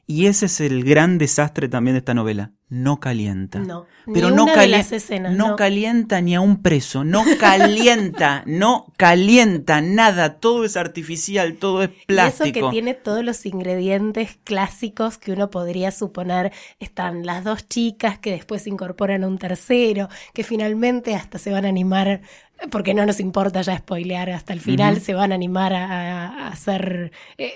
[0.09, 2.53] Y ese es el gran desastre también de esta novela.
[2.69, 3.59] No calienta.
[3.59, 7.03] No, pero no, calienta, no, calienta ni a un preso.
[7.03, 10.39] No calienta, no calienta nada.
[10.39, 12.45] Todo es artificial, todo es plástico.
[12.45, 16.53] Y eso que tiene todos los ingredientes clásicos que uno podría suponer.
[16.79, 21.65] Están las dos chicas que después incorporan a un tercero, que finalmente hasta se van
[21.65, 22.21] a animar
[22.71, 27.11] porque no nos importa ya spoilear hasta el final, se van a animar a, hacer
[27.37, 27.53] eh,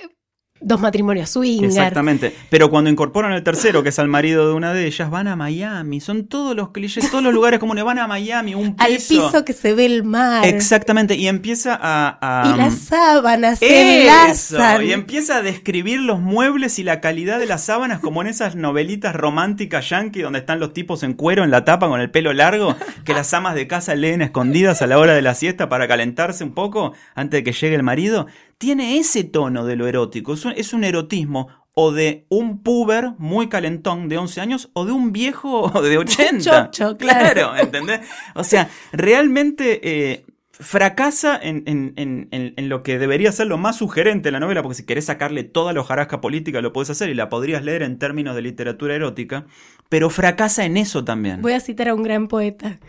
[0.62, 1.70] dos matrimonios swinger.
[1.70, 2.36] Exactamente.
[2.50, 5.36] Pero cuando incorporan el tercero, que es al marido de una de ellas, van a
[5.36, 6.00] Miami.
[6.00, 7.84] Son todos los clichés, todos los lugares comunes.
[7.84, 8.86] Van a Miami, un piso.
[8.86, 8.96] Al
[9.32, 10.46] piso que se ve el mar.
[10.46, 11.16] Exactamente.
[11.16, 12.54] Y empieza a.
[12.54, 14.86] y las sábanas se enlazan.
[14.86, 18.56] Y empieza a describir los muebles y la calidad de las sábanas, como en esas
[18.56, 22.34] novelitas románticas yankee, donde están los tipos en cuero en la tapa con el pelo
[22.34, 25.88] largo, que las amas de casa leen escondidas a la hora de la siesta para
[25.88, 28.28] calentarse un poco antes de que llegue el marido
[28.62, 30.34] tiene ese tono de lo erótico.
[30.34, 35.12] Es un, erotismo o de un puber muy calentón de 11 años o de un
[35.12, 36.70] viejo de 80.
[36.70, 37.58] Chocho, claro.
[37.58, 38.02] ¿entendés?
[38.36, 39.82] O sea, realmente...
[39.84, 40.26] Eh,
[40.64, 44.76] fracasa en, en- en- lo que debería ser lo más sugerente de la novela, porque
[44.76, 47.98] si querés sacarle toda la hojarasca política lo podés hacer y la podrías leer en
[47.98, 49.48] términos de literatura erótica,
[49.90, 51.42] pero fracasa en eso también.
[51.42, 52.80] Voy a citar a un gran poeta.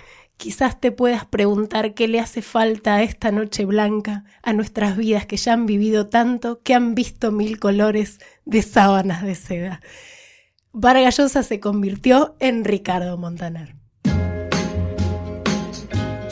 [0.43, 5.25] Quizás te puedas preguntar qué le hace falta a esta noche blanca, a nuestras vidas
[5.25, 9.81] que ya han vivido tanto, que han visto mil colores de sábanas de seda.
[10.73, 13.77] Vargas Llosa se convirtió en Ricardo Montaner.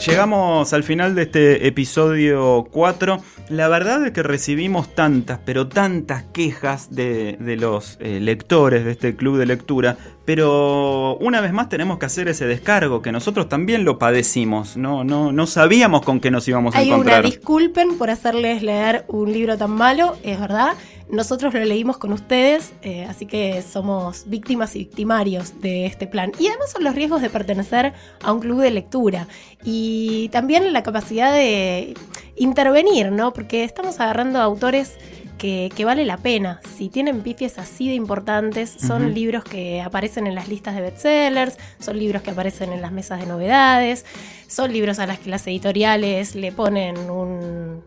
[0.05, 3.19] Llegamos al final de este episodio 4.
[3.49, 8.91] La verdad es que recibimos tantas, pero tantas quejas de, de los eh, lectores de
[8.91, 9.97] este club de lectura.
[10.25, 14.75] Pero una vez más tenemos que hacer ese descargo, que nosotros también lo padecimos.
[14.75, 17.25] No, no, no sabíamos con qué nos íbamos a Hay una encontrar.
[17.25, 20.73] disculpen por hacerles leer un libro tan malo, es verdad.
[21.11, 26.31] Nosotros lo leímos con ustedes, eh, así que somos víctimas y victimarios de este plan.
[26.39, 27.91] Y además son los riesgos de pertenecer
[28.23, 29.27] a un club de lectura.
[29.63, 31.95] Y también la capacidad de
[32.37, 33.33] intervenir, ¿no?
[33.33, 34.95] Porque estamos agarrando autores
[35.37, 36.61] que, que vale la pena.
[36.77, 41.57] Si tienen pifies así de importantes, son libros que aparecen en las listas de bestsellers,
[41.79, 44.05] son libros que aparecen en las mesas de novedades,
[44.47, 47.83] son libros a las que las editoriales le ponen un-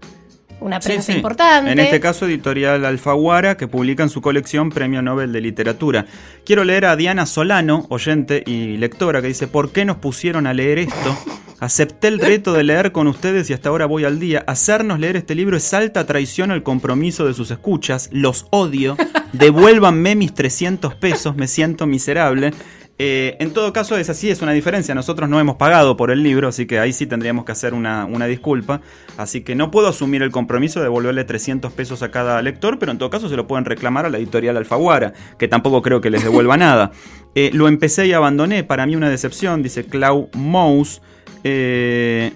[0.61, 1.17] una Sí, prensa sí.
[1.19, 1.71] importante.
[1.73, 6.07] En este caso, editorial Alfaguara, que publica en su colección Premio Nobel de Literatura.
[6.45, 10.55] Quiero leer a Diana Solano, oyente y lectora, que dice: ¿Por qué nos pusieron a
[10.55, 11.17] leer esto?
[11.61, 14.45] Acepté el reto de leer con ustedes y hasta ahora voy al día.
[14.47, 18.11] Hacernos leer este libro es alta traición al compromiso de sus escuchas.
[18.13, 18.97] Los odio.
[19.33, 21.37] Devuélvanme mis 300 pesos.
[21.37, 22.53] Me siento miserable.
[22.97, 24.95] Eh, en todo caso es así, es una diferencia.
[24.95, 28.05] Nosotros no hemos pagado por el libro, así que ahí sí tendríamos que hacer una,
[28.05, 28.81] una disculpa.
[29.17, 32.93] Así que no puedo asumir el compromiso de devolverle 300 pesos a cada lector, pero
[32.93, 36.11] en todo caso se lo pueden reclamar a la editorial Alfaguara, que tampoco creo que
[36.11, 36.93] les devuelva nada.
[37.35, 41.03] Eh, lo empecé y abandoné, para mí una decepción, dice Clau Mous.
[41.43, 42.33] Eh,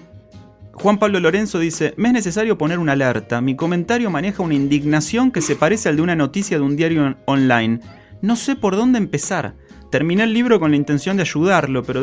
[0.73, 3.41] Juan Pablo Lorenzo dice, me es necesario poner una alerta.
[3.41, 7.03] Mi comentario maneja una indignación que se parece al de una noticia de un diario
[7.05, 7.79] on- online.
[8.21, 9.55] No sé por dónde empezar.
[9.89, 12.01] Terminé el libro con la intención de ayudarlo, pero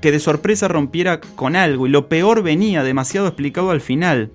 [0.00, 4.30] que de sorpresa rompiera con algo, y lo peor venía demasiado explicado al final.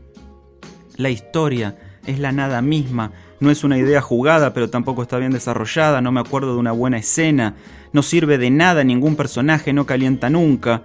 [0.95, 5.31] La historia es la nada misma, no es una idea jugada, pero tampoco está bien
[5.31, 7.55] desarrollada, no me acuerdo de una buena escena,
[7.91, 10.83] no sirve de nada ningún personaje, no calienta nunca.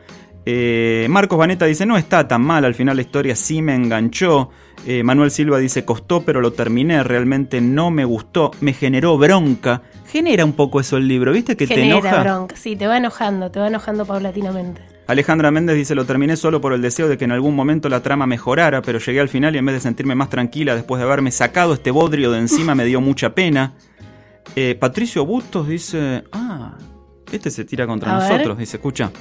[0.52, 4.50] Eh, Marcos Vanetta dice, no está tan mal, al final la historia sí me enganchó.
[4.84, 9.82] Eh, Manuel Silva dice, costó pero lo terminé, realmente no me gustó, me generó bronca.
[10.10, 11.56] Genera un poco eso el libro, ¿viste?
[11.56, 12.22] Que te Genera enoja.
[12.24, 14.82] bronca, sí, te va enojando, te va enojando paulatinamente.
[15.06, 18.02] Alejandra Méndez dice, lo terminé solo por el deseo de que en algún momento la
[18.02, 21.06] trama mejorara, pero llegué al final y en vez de sentirme más tranquila después de
[21.06, 23.74] haberme sacado este bodrio de encima me dio mucha pena.
[24.56, 26.76] Eh, Patricio Bustos dice, ah,
[27.30, 28.32] este se tira contra A ver.
[28.32, 29.12] nosotros, dice, escucha.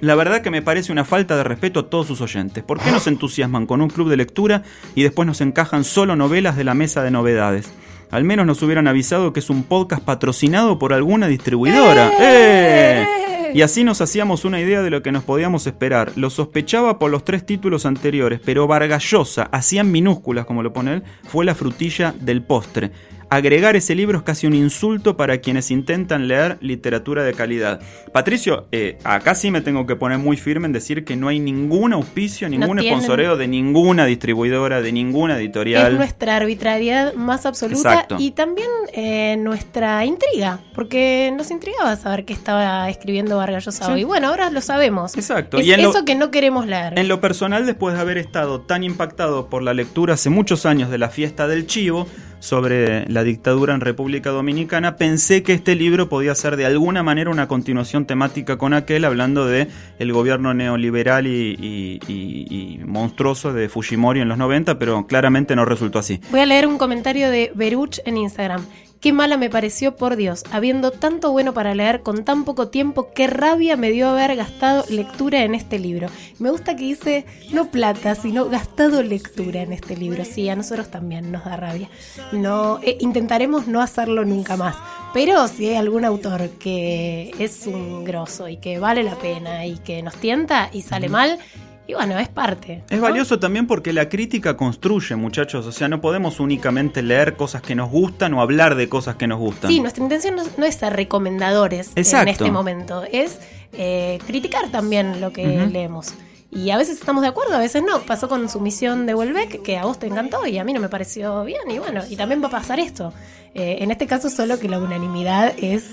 [0.00, 2.62] La verdad que me parece una falta de respeto a todos sus oyentes.
[2.62, 4.62] ¿Por qué nos entusiasman con un club de lectura
[4.94, 7.72] y después nos encajan solo novelas de la mesa de novedades?
[8.10, 12.12] Al menos nos hubieran avisado que es un podcast patrocinado por alguna distribuidora.
[12.20, 13.52] ¡Eh!
[13.54, 16.12] Y así nos hacíamos una idea de lo que nos podíamos esperar.
[16.14, 20.94] Lo sospechaba por los tres títulos anteriores, pero Vargallosa, así en minúsculas como lo pone
[20.94, 22.90] él, fue la frutilla del postre.
[23.28, 27.80] Agregar ese libro es casi un insulto para quienes intentan leer literatura de calidad.
[28.12, 31.40] Patricio, eh, acá sí me tengo que poner muy firme en decir que no hay
[31.40, 33.00] ningún auspicio, ningún tienen.
[33.00, 35.92] sponsoreo de ninguna distribuidora, de ninguna editorial.
[35.92, 38.16] Es nuestra arbitrariedad más absoluta Exacto.
[38.20, 43.92] y también eh, nuestra intriga, porque nos intrigaba saber qué estaba escribiendo Vargas Llosa Sí.
[43.92, 44.04] hoy.
[44.04, 45.16] Bueno, ahora lo sabemos.
[45.16, 45.58] Exacto.
[45.58, 46.96] Es Y lo- eso que no queremos leer.
[46.96, 50.90] En lo personal, después de haber estado tan impactado por la lectura hace muchos años
[50.92, 52.06] de la fiesta del chivo
[52.40, 57.30] sobre la dictadura en República Dominicana, pensé que este libro podía ser de alguna manera
[57.30, 59.68] una continuación temática con aquel, hablando de
[59.98, 62.46] el gobierno neoliberal y, y- y-
[62.80, 66.20] y monstruoso de Fujimori en los 90, pero claramente no resultó así.
[66.30, 68.64] Voy a leer un comentario de Beruch en Instagram.
[69.06, 73.12] Qué mala me pareció, por Dios, habiendo tanto bueno para leer con tan poco tiempo,
[73.14, 76.08] qué rabia me dio haber gastado lectura en este libro.
[76.40, 80.24] Me gusta que dice no plata, sino gastado lectura en este libro.
[80.24, 81.88] Sí, a nosotros también nos da rabia.
[82.32, 84.74] No, eh, intentaremos no hacerlo nunca más.
[85.14, 89.76] Pero si hay algún autor que es un grosso y que vale la pena y
[89.78, 91.38] que nos tienta y sale mal,
[91.86, 92.82] y bueno, es parte.
[92.90, 93.02] Es ¿no?
[93.02, 95.66] valioso también porque la crítica construye, muchachos.
[95.66, 99.26] O sea, no podemos únicamente leer cosas que nos gustan o hablar de cosas que
[99.26, 99.70] nos gustan.
[99.70, 102.22] Sí, nuestra intención no, no es ser recomendadores Exacto.
[102.22, 103.38] en este momento, es
[103.72, 106.14] eh, criticar también lo que leemos.
[106.50, 108.00] Y a veces estamos de acuerdo, a veces no.
[108.00, 110.80] Pasó con su misión de Volbeck, que a vos te encantó y a mí no
[110.80, 111.70] me pareció bien.
[111.70, 113.12] Y bueno, y también va a pasar esto.
[113.54, 115.84] Eh, en este caso, solo que la unanimidad es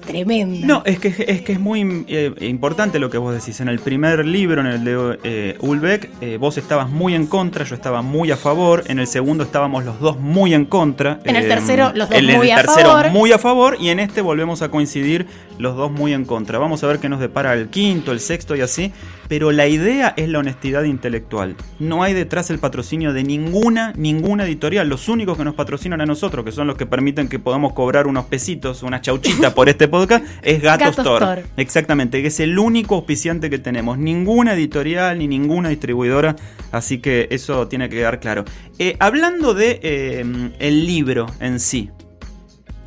[0.00, 0.66] tremenda.
[0.66, 3.60] No, es que es, que es muy eh, importante lo que vos decís.
[3.60, 7.64] En el primer libro, en el de eh, Ulbeck, eh, vos estabas muy en contra,
[7.64, 8.84] yo estaba muy a favor.
[8.86, 11.20] En el segundo estábamos los dos muy en contra.
[11.24, 13.10] En el tercero, los dos en muy el a tercero, favor.
[13.10, 13.76] muy a favor.
[13.80, 15.26] Y en este volvemos a coincidir
[15.58, 16.58] los dos muy en contra.
[16.58, 18.92] Vamos a ver qué nos depara el quinto, el sexto y así.
[19.28, 21.54] Pero la idea es la honestidad intelectual.
[21.78, 24.88] No hay detrás el patrocinio de ninguna, ninguna editorial.
[24.88, 28.08] Los únicos que nos patrocinan a nosotros, que son los que permiten que podamos cobrar
[28.08, 31.24] unos pesitos, una chauchita por este podcast, es Gato, Gato Store.
[31.24, 31.44] Store.
[31.56, 33.98] Exactamente, que es el único auspiciante que tenemos.
[33.98, 36.36] Ninguna editorial ni ninguna distribuidora.
[36.72, 38.44] Así que eso tiene que quedar claro.
[38.78, 41.90] Eh, hablando de eh, el libro en sí.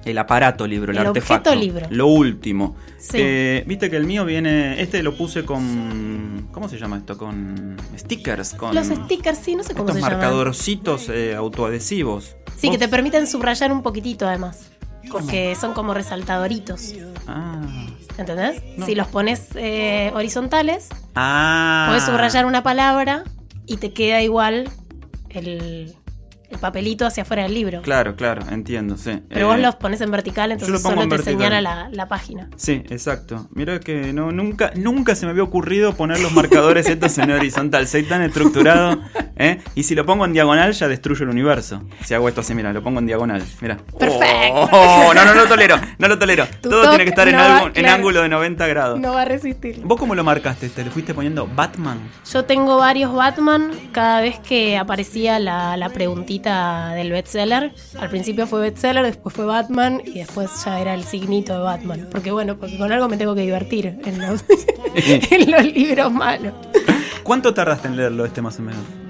[0.06, 1.56] El aparato libro, el, El artefacto.
[1.56, 1.88] libro.
[1.90, 2.76] Lo último.
[2.98, 3.18] Sí.
[3.20, 4.82] Eh, Viste que el mío viene.
[4.82, 6.50] Este lo puse con.
[6.52, 7.18] ¿Cómo se llama esto?
[7.18, 8.54] Con stickers.
[8.54, 10.20] Con Los stickers, sí, no sé cómo estos se llaman.
[10.20, 12.36] marcadorcitos eh, autoadhesivos.
[12.58, 14.72] Sí, que te permiten subrayar un poquitito además.
[15.12, 16.94] Porque son como resaltadoritos.
[17.28, 17.62] Ah.
[18.18, 18.62] ¿Entendés?
[18.78, 18.86] No.
[18.86, 21.86] Si los pones eh, horizontales, Ah.
[21.90, 23.24] Podés subrayar una palabra
[23.66, 24.70] y te queda igual
[25.30, 25.96] el,
[26.54, 27.82] el papelito hacia afuera del libro.
[27.82, 29.22] Claro, claro, entiendo, sí.
[29.30, 31.34] Pero Eh, vos los pones en vertical, entonces solo en te vertical.
[31.40, 32.50] señala la, la página.
[32.56, 33.48] Sí, exacto.
[33.54, 37.88] Mira que no, nunca, nunca se me había ocurrido poner los marcadores estos en horizontal.
[37.88, 39.02] Soy tan estructurado.
[39.36, 39.60] ¿eh?
[39.76, 41.82] Y si lo pongo en diagonal, ya destruyo el universo.
[42.04, 43.44] Si hago esto así, mira, lo pongo en diagonal.
[43.62, 43.78] Mira.
[44.00, 44.70] Perfecto.
[44.72, 45.76] Oh, no, no lo tolero.
[45.98, 46.46] No lo tolero.
[46.62, 47.96] Tu Todo tiene que estar en, no va- algo- en claro.
[47.96, 49.00] ángulo de 90 grados.
[49.00, 49.82] No va a resistir.
[49.84, 50.70] ¿Vos cómo lo marcaste?
[50.70, 52.00] ¿Te le fuiste poniendo Batman?
[52.32, 53.72] Yo tengo varios Batman.
[53.92, 59.46] Cada vez que aparecía la, la preguntita del bestseller, al principio fue bestseller, después fue
[59.46, 62.08] Batman y después ya era el signito de Batman.
[62.12, 64.44] Porque bueno, porque con algo me tengo que divertir en los,
[64.96, 66.54] en los libros malos.
[67.24, 69.03] ¿Cuánto tardaste en leerlo este más o menos?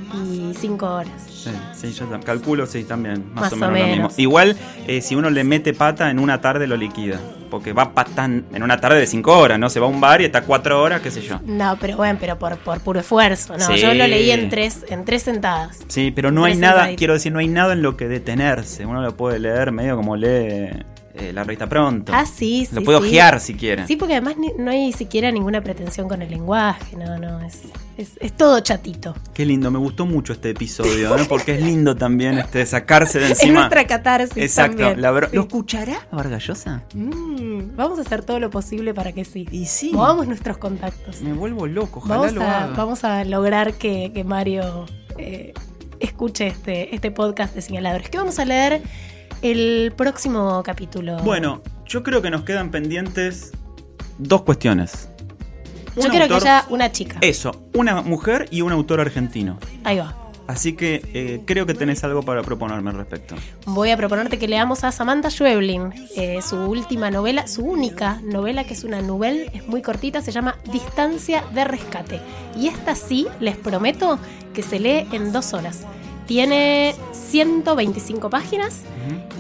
[0.53, 1.11] Y cinco horas.
[1.27, 4.09] Sí, sí, yo calculo, sí, también, más, Más o o menos, lo mismo.
[4.17, 4.55] Igual,
[4.87, 7.19] eh, si uno le mete pata, en una tarde lo liquida.
[7.49, 9.69] Porque va patan en una tarde de cinco horas, ¿no?
[9.69, 11.39] Se va a un bar y está cuatro horas, qué sé yo.
[11.45, 13.65] No, pero bueno, pero por, por puro esfuerzo, ¿no?
[13.65, 13.77] Sí.
[13.77, 15.79] Yo lo leí en tres, en tres sentadas.
[15.87, 16.97] Sí, pero no hay nada, sentaditos.
[16.99, 18.85] quiero decir, no hay nada en lo que detenerse.
[18.85, 20.69] Uno lo puede leer medio como lee
[21.15, 22.11] eh, La revista Pronto.
[22.15, 22.75] Ah, sí, sí.
[22.75, 23.07] Lo puedo sí.
[23.09, 23.85] ojear si quiere.
[23.87, 27.61] Sí, porque además ni- no hay siquiera ninguna pretensión con el lenguaje, no, no, es,
[27.97, 29.13] es, es todo chatito.
[29.33, 31.25] Qué lindo, me gustó mucho este episodio, ¿eh?
[31.29, 33.59] porque es lindo también este sacarse de Es encima.
[33.61, 35.01] nuestra catarsis Exacto, también.
[35.01, 35.35] la Sí.
[35.35, 36.83] ¿Lo escuchará Vargallosa?
[36.95, 39.47] Mm, vamos a hacer todo lo posible para que sí.
[39.51, 39.91] Y sí.
[39.93, 41.21] Movamos nuestros contactos.
[41.21, 42.73] Me vuelvo loco, ojalá Vamos lo a, haga.
[42.75, 44.85] vamos a lograr que, que Mario
[45.17, 45.53] eh,
[45.99, 48.09] escuche este, este podcast de señaladores.
[48.09, 48.81] ¿Qué vamos a leer
[49.43, 51.17] el próximo capítulo?
[51.17, 53.51] Bueno, yo creo que nos quedan pendientes
[54.17, 55.09] dos cuestiones.
[55.95, 57.17] yo un quiero que autor- haya una chica.
[57.21, 59.59] Eso, una mujer y un autor argentino.
[59.83, 60.15] Ahí va.
[60.45, 63.35] Así que eh, creo que tenés algo para proponerme al respecto.
[63.65, 68.65] Voy a proponerte que leamos a Samantha Schweblin, eh, su última novela, su única novela,
[68.65, 72.19] que es una novela, es muy cortita, se llama Distancia de Rescate.
[72.59, 74.19] Y esta sí, les prometo,
[74.53, 75.85] que se lee en dos horas.
[76.25, 78.81] Tiene 125 páginas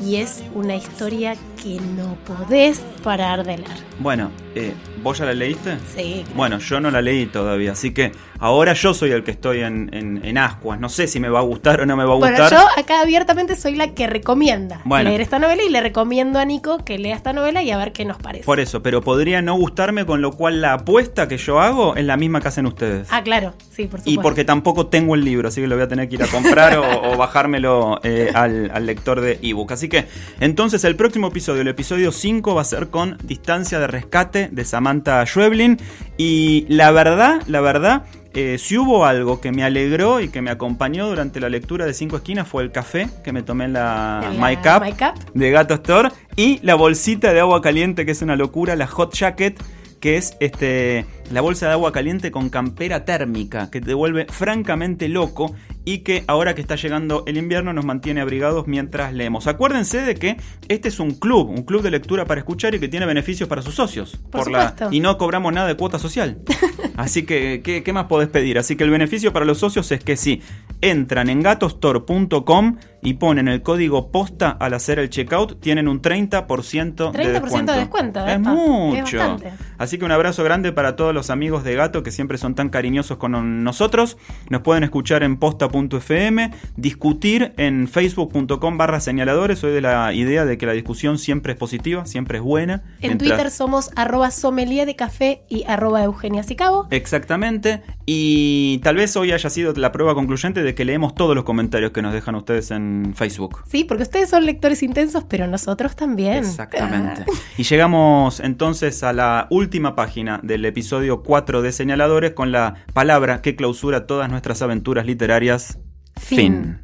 [0.05, 3.77] y es una historia que no podés parar de leer.
[3.99, 5.77] Bueno, eh, ¿vos ya la leíste?
[5.95, 6.23] Sí.
[6.35, 9.89] Bueno, yo no la leí todavía, así que ahora yo soy el que estoy en,
[9.93, 10.79] en- en ascuas.
[10.79, 12.59] No sé si me va a gustar o no me va a Bueno, gustar.
[12.59, 15.09] yo acá abiertamente soy la que recomienda Bueno.
[15.09, 17.91] leer esta novela y le recomiendo a Nico que lea esta novela y a ver
[17.93, 18.43] qué nos parece.
[18.45, 22.05] Por eso, pero podría no gustarme, con lo cual la apuesta que yo hago es
[22.05, 23.07] la misma que hacen ustedes.
[23.11, 24.09] Ah, claro, sí, por supuesto.
[24.09, 26.27] Y porque tampoco tengo el libro, así que lo voy a tener que ir a
[26.27, 29.71] comprar o, o bajármelo eh, al, al lector de ebook.
[29.71, 30.05] Así que
[30.39, 34.65] entonces el próximo episodio, el episodio 5, va a ser con Distancia de Rescate de
[34.65, 35.77] Samantha Schweblin.
[36.17, 38.03] Y la verdad, la verdad,
[38.33, 41.93] eh, si hubo algo que me alegró y que me acompañó durante la lectura de
[41.93, 44.93] Cinco Esquinas fue el café que me tomé en la, En la My Cup My
[44.93, 45.33] Cup.
[45.35, 49.13] de Gato Store y la bolsita de agua caliente que es una locura, la Hot
[49.13, 49.61] Jacket
[49.99, 55.07] que es este la bolsa de agua caliente con campera térmica que te vuelve francamente
[55.07, 55.53] loco
[55.85, 59.47] y que ahora que está llegando el invierno nos mantiene abrigados mientras leemos.
[59.47, 62.87] Acuérdense de que este es un club, un club de lectura para escuchar y que
[62.87, 64.19] tiene beneficios para sus socios.
[64.31, 66.39] Por la, y no cobramos nada de cuota social.
[66.95, 68.57] Así que, ¿qué, qué más podés pedir?
[68.57, 70.41] Así que el beneficio para los socios es que si
[70.81, 77.11] entran en gatostore.com y ponen el código posta al hacer el checkout, tienen un 30%,
[77.11, 77.71] de 30% descuento.
[77.73, 79.03] de descuento, Es epa, mucho.
[79.05, 79.53] es bastante.
[79.77, 82.69] Así que un abrazo grande para todos los amigos de Gato que siempre son tan
[82.69, 84.17] cariñosos con nosotros.
[84.49, 89.59] Nos pueden escuchar en posta.fm, discutir en facebook.com barra señaladores.
[89.59, 92.83] Soy de la idea de que la discusión siempre es positiva, siempre es buena.
[93.01, 96.87] En Mientras- Twitter somos arroba sommelier de café y arroba Eugenia Sicabo.
[96.91, 97.81] Exactamente.
[98.05, 101.91] Y tal vez hoy haya sido la prueba concluyente de que leemos todos los comentarios
[101.91, 103.63] que nos dejan ustedes en Facebook.
[103.67, 106.37] Sí, porque ustedes son lectores intensos, pero nosotros también.
[106.37, 107.25] Exactamente.
[107.57, 113.41] y llegamos entonces a la última página del episodio 4 de Señaladores con la palabra
[113.41, 115.79] que clausura todas nuestras aventuras literarias.
[116.15, 116.37] Fin.
[116.37, 116.79] fin.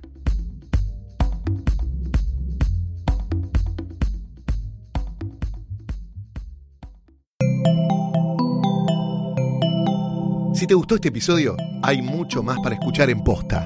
[10.59, 13.65] Si te gustó este episodio, hay mucho más para escuchar en Posta.